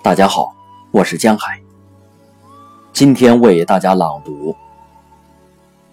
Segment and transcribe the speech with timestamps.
[0.00, 0.54] 大家好，
[0.92, 1.60] 我是江海。
[2.92, 4.52] 今天为大家朗读《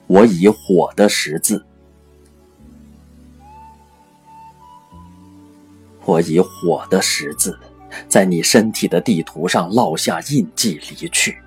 [0.06, 1.58] 我以火的十字》。
[6.06, 7.60] 我以火的十字，
[8.08, 11.40] 在你身体的地图上烙下印记，离去。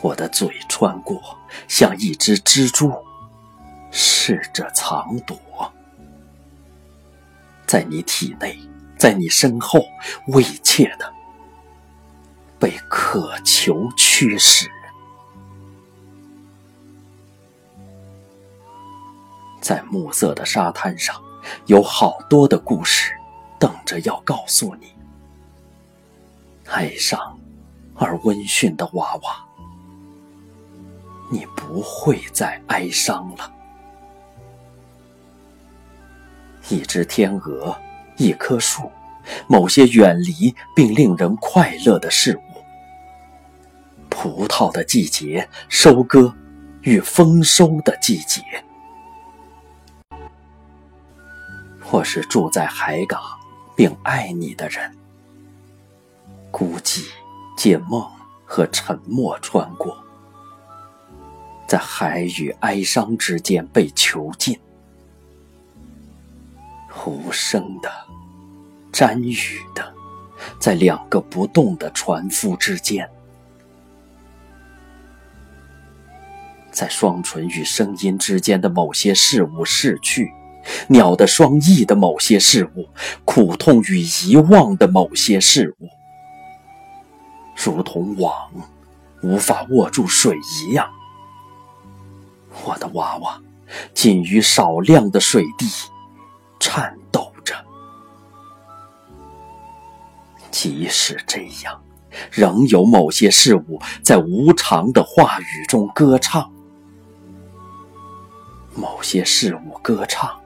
[0.00, 1.20] 我的嘴穿过，
[1.68, 2.90] 像一只蜘蛛，
[3.90, 5.38] 试着藏躲，
[7.66, 8.58] 在你体内。
[9.02, 9.84] 在你身后，
[10.28, 11.12] 畏怯的
[12.56, 14.70] 被渴求驱使，
[19.60, 21.20] 在暮色的沙滩上，
[21.66, 23.12] 有好多的故事
[23.58, 24.94] 等着要告诉你。
[26.66, 27.36] 哀伤
[27.96, 29.44] 而温驯的娃娃，
[31.28, 33.52] 你不会再哀伤了。
[36.68, 37.76] 一只天鹅。
[38.16, 38.90] 一棵树，
[39.46, 42.42] 某些远离并令人快乐的事物，
[44.08, 46.34] 葡萄的季节，收割
[46.82, 48.42] 与丰收的季节，
[51.80, 53.20] 或是住在海港
[53.74, 54.94] 并爱你的人，
[56.50, 57.06] 孤寂
[57.56, 58.06] 借梦
[58.44, 59.96] 和沉默穿过，
[61.66, 64.58] 在海与哀伤之间被囚禁。
[67.06, 67.90] 无声的，
[68.92, 69.94] 沾雨的，
[70.58, 73.08] 在两个不动的船夫之间，
[76.70, 80.30] 在双唇与声音之间的某些事物逝去，
[80.88, 82.88] 鸟的双翼的某些事物，
[83.24, 85.88] 苦痛与遗忘的某些事物，
[87.56, 88.50] 如同网
[89.22, 90.88] 无法握住水一样，
[92.64, 93.40] 我的娃娃
[93.92, 95.66] 仅于少量的水滴。
[96.62, 97.56] 颤抖着，
[100.52, 101.82] 即使这样，
[102.30, 106.52] 仍有某些事物在无常的话语中歌唱。
[108.76, 110.40] 某些事物歌唱，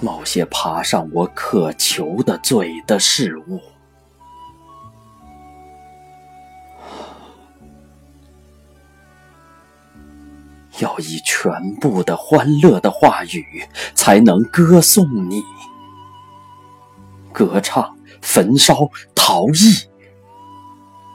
[0.00, 3.60] 某些爬上我渴求的嘴的事物。
[10.78, 13.64] 要以全部的欢乐的话语，
[13.94, 15.42] 才能歌颂你。
[17.32, 19.88] 歌唱、焚烧、逃逸，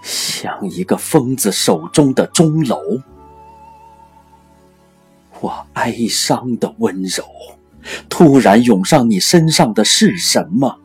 [0.03, 2.79] 像一个疯子手中的钟楼。
[5.39, 7.23] 我哀伤的温柔，
[8.07, 10.77] 突然涌上你身上的是什么？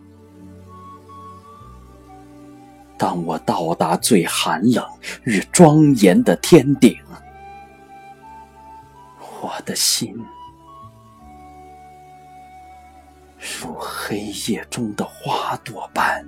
[2.98, 4.82] 当我到达最寒冷
[5.24, 6.96] 与庄严的天顶。
[9.42, 10.16] 我的心，
[13.38, 16.26] 如黑夜中的花朵般，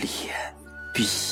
[0.00, 0.54] 脸
[0.92, 1.31] 壁。